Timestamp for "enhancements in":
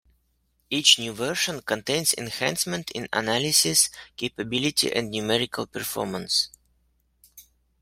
2.17-3.07